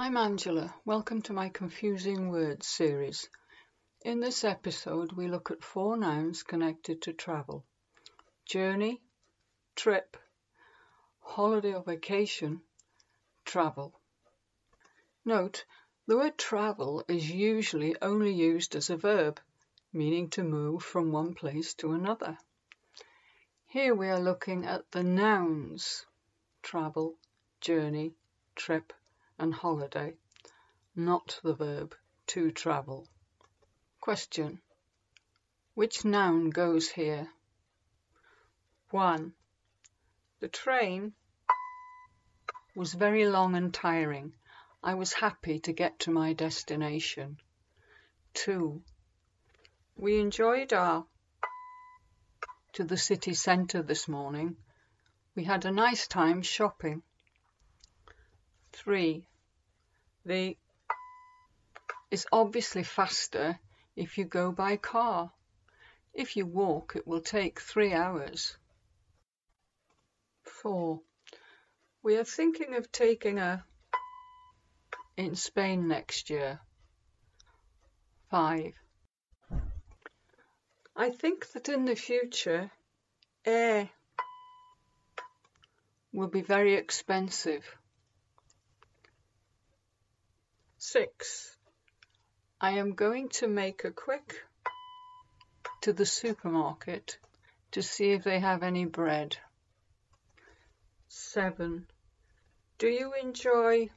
[0.00, 0.72] I'm Angela.
[0.84, 3.28] Welcome to my Confusing Words series.
[4.02, 7.64] In this episode, we look at four nouns connected to travel
[8.46, 9.02] journey,
[9.74, 10.16] trip,
[11.18, 12.60] holiday or vacation,
[13.44, 13.92] travel.
[15.24, 15.64] Note,
[16.06, 19.40] the word travel is usually only used as a verb,
[19.92, 22.38] meaning to move from one place to another.
[23.66, 26.06] Here we are looking at the nouns
[26.62, 27.16] travel,
[27.60, 28.12] journey,
[28.54, 28.92] trip,
[29.38, 30.14] and holiday,
[30.96, 31.94] not the verb
[32.26, 33.06] to travel.
[34.00, 34.60] Question.
[35.74, 37.30] Which noun goes here?
[38.90, 39.32] 1.
[40.40, 41.12] The train
[42.74, 44.32] was very long and tiring.
[44.82, 47.38] I was happy to get to my destination.
[48.34, 48.82] 2.
[49.96, 51.06] We enjoyed our
[52.72, 54.56] to the city centre this morning.
[55.34, 57.02] We had a nice time shopping.
[58.72, 59.27] 3.
[60.28, 60.58] The
[62.10, 63.58] is obviously faster
[63.96, 65.32] if you go by car.
[66.12, 68.58] If you walk, it will take three hours.
[70.42, 71.00] 4.
[72.02, 73.64] We are thinking of taking a
[75.16, 76.60] in Spain next year.
[78.30, 78.74] 5.
[80.94, 82.70] I think that in the future,
[83.46, 83.88] air
[86.12, 87.64] will be very expensive.
[90.78, 91.56] 6.
[92.60, 94.44] I am going to make a quick
[95.80, 97.18] to the supermarket
[97.72, 99.36] to see if they have any bread.
[101.08, 101.86] 7.
[102.78, 103.90] Do you enjoy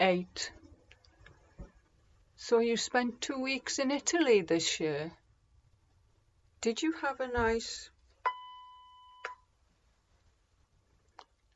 [0.00, 0.52] 8.
[2.36, 5.12] So you spent two weeks in Italy this year.
[6.60, 7.90] Did you have a nice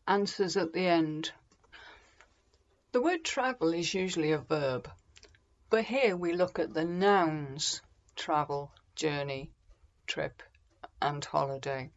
[0.06, 1.33] answers at the end?
[2.91, 4.91] The word travel is usually a verb,
[5.69, 7.83] but here we look at the nouns
[8.17, 9.51] travel, journey,
[10.07, 10.42] trip,
[11.02, 11.90] and holiday.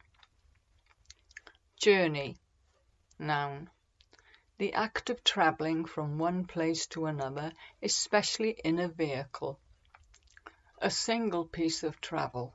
[1.77, 2.37] Journey,
[3.17, 3.69] noun.
[4.57, 9.61] The act of travelling from one place to another, especially in a vehicle.
[10.79, 12.53] A single piece of travel.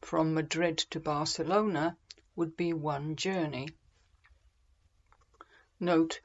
[0.00, 1.96] From Madrid to Barcelona
[2.36, 3.68] would be one journey.
[5.80, 6.20] Note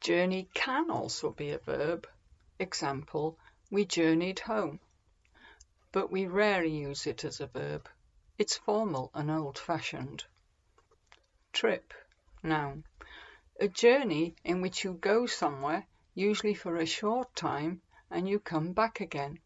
[0.00, 2.06] Journey can also be a verb.
[2.60, 3.36] Example,
[3.68, 4.78] we journeyed home.
[5.90, 7.88] But we rarely use it as a verb.
[8.38, 10.24] It's formal and old-fashioned.
[11.52, 11.92] Trip,
[12.44, 12.84] noun.
[13.58, 18.72] A journey in which you go somewhere, usually for a short time, and you come
[18.74, 19.40] back again.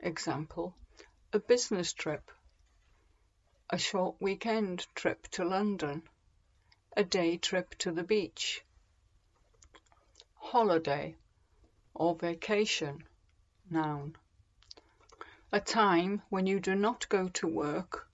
[0.00, 0.76] Example,
[1.32, 2.30] a business trip.
[3.70, 6.02] A short weekend trip to London.
[6.94, 8.62] A day trip to the beach
[10.54, 11.16] holiday
[11.94, 13.02] or vacation,
[13.68, 14.14] noun.
[15.50, 18.06] A time when you do not go to work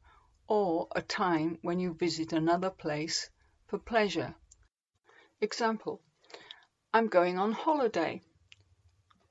[0.49, 3.29] or a time when you visit another place
[3.67, 4.35] for pleasure.
[5.43, 6.01] Example,
[6.95, 8.23] I'm going on holiday.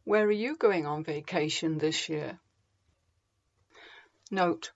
[0.03, 2.39] Where are you going on vacation this year?
[4.29, 4.71] Note,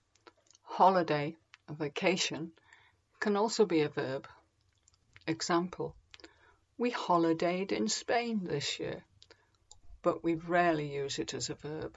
[0.64, 1.36] holiday,
[1.68, 2.50] a vacation,
[3.20, 4.26] can also be a verb.
[5.24, 5.94] Example,
[6.84, 9.02] we holidayed in Spain this year,
[10.02, 11.96] but we rarely use it as a verb.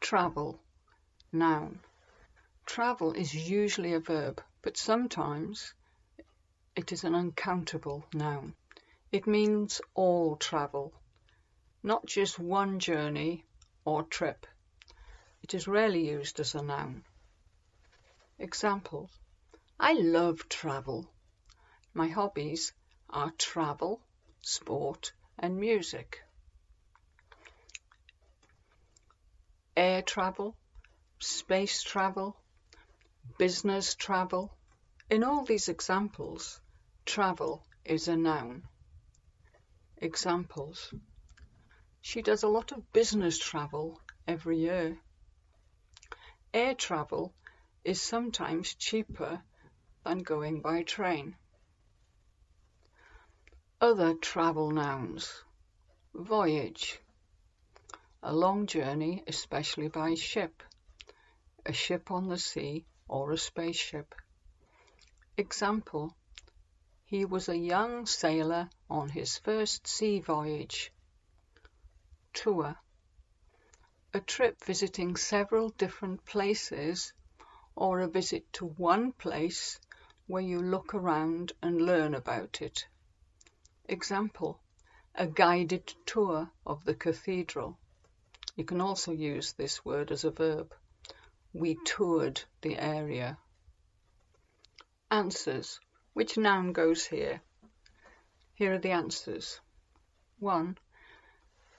[0.00, 0.58] Travel,
[1.30, 1.78] noun.
[2.66, 5.72] Travel is usually a verb, but sometimes
[6.74, 8.54] it is an uncountable noun.
[9.12, 10.92] It means all travel,
[11.84, 13.44] not just one journey
[13.84, 14.48] or trip.
[15.44, 17.04] It is rarely used as a noun.
[18.36, 19.10] Examples
[19.78, 21.08] I love travel.
[21.94, 22.72] My hobbies
[23.12, 24.00] are travel,
[24.42, 26.22] sport, and music.
[29.76, 30.56] Air travel,
[31.18, 32.36] space travel,
[33.38, 34.56] business travel.
[35.10, 36.60] In all these examples,
[37.04, 38.62] travel is a noun.
[39.96, 40.94] Examples
[42.00, 44.98] She does a lot of business travel every year.
[46.54, 47.34] Air travel
[47.84, 49.42] is sometimes cheaper
[50.04, 51.36] than going by train.
[53.82, 55.42] Other travel nouns.
[56.12, 57.00] Voyage.
[58.22, 60.62] A long journey, especially by ship.
[61.64, 64.14] A ship on the sea or a spaceship.
[65.38, 66.14] Example.
[67.06, 70.92] He was a young sailor on his first sea voyage.
[72.34, 72.76] Tour.
[74.12, 77.14] A trip visiting several different places
[77.74, 79.80] or a visit to one place
[80.26, 82.86] where you look around and learn about it.
[83.92, 84.60] Example,
[85.16, 87.76] a guided tour of the cathedral.
[88.54, 90.72] You can also use this word as a verb.
[91.52, 93.36] We toured the area.
[95.10, 95.80] Answers.
[96.12, 97.42] Which noun goes here?
[98.54, 99.60] Here are the answers.
[100.38, 100.78] 1.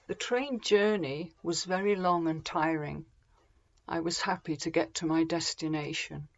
[0.06, 3.06] The train journey was very long and tiring.
[3.88, 6.28] I was happy to get to my destination.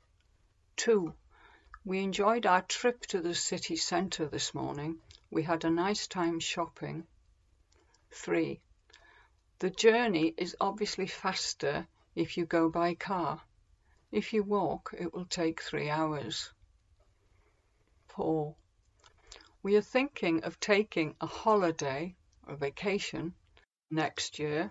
[0.77, 1.13] 2.
[1.87, 5.03] We enjoyed our trip to the city centre this morning.
[5.31, 7.07] We had a nice time shopping.
[8.11, 8.59] 3.
[9.59, 13.43] The journey is obviously faster if you go by car.
[14.11, 16.51] If you walk, it will take three hours.
[18.09, 18.57] 4.
[19.63, 22.17] We are thinking of taking a holiday
[22.47, 23.35] or vacation
[23.91, 24.71] next year.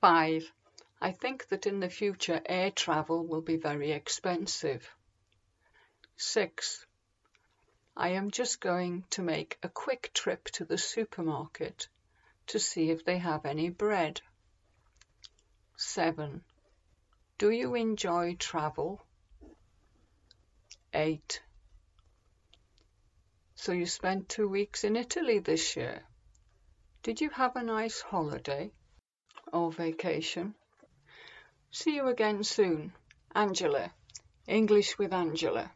[0.00, 0.52] 5.
[1.00, 4.92] I think that in the future air travel will be very expensive.
[6.20, 6.84] 6.
[7.96, 11.88] I am just going to make a quick trip to the supermarket
[12.48, 14.20] to see if they have any bread.
[15.76, 16.42] 7.
[17.38, 19.00] Do you enjoy travel?
[20.92, 21.40] 8.
[23.54, 26.02] So you spent two weeks in Italy this year.
[27.04, 28.72] Did you have a nice holiday
[29.52, 30.56] or vacation?
[31.70, 32.92] See you again soon.
[33.36, 33.92] Angela.
[34.48, 35.70] English with Angela.